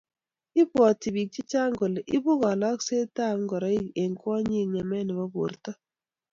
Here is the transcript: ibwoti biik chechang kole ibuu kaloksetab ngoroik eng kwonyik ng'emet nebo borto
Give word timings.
ibwoti 0.61 1.07
biik 1.15 1.29
chechang 1.35 1.73
kole 1.79 1.99
ibuu 2.15 2.39
kaloksetab 2.43 3.35
ngoroik 3.45 3.85
eng 4.01 4.13
kwonyik 4.21 4.67
ng'emet 4.71 5.03
nebo 5.05 5.25
borto 5.33 5.71